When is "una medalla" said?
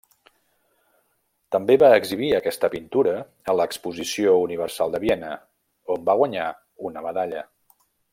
6.91-7.45